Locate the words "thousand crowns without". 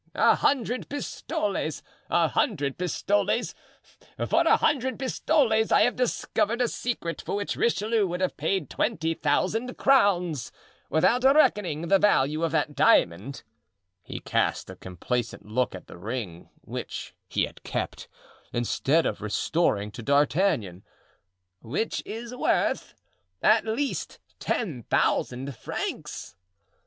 9.13-11.23